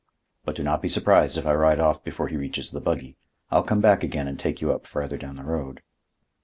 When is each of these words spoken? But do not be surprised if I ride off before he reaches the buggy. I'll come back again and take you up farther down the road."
But 0.45 0.55
do 0.55 0.63
not 0.63 0.81
be 0.81 0.87
surprised 0.87 1.37
if 1.37 1.45
I 1.45 1.53
ride 1.53 1.79
off 1.79 2.03
before 2.03 2.27
he 2.27 2.35
reaches 2.35 2.71
the 2.71 2.81
buggy. 2.81 3.17
I'll 3.51 3.61
come 3.61 3.81
back 3.81 4.01
again 4.03 4.27
and 4.27 4.39
take 4.39 4.59
you 4.59 4.73
up 4.73 4.87
farther 4.87 5.15
down 5.15 5.35
the 5.35 5.43
road." 5.43 5.83